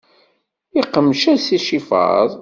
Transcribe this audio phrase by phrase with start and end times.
[0.79, 2.29] Iqmec-as icifaḍ.